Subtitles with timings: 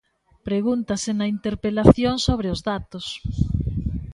[0.47, 3.05] Pregúntase na interpelación sobre os datos.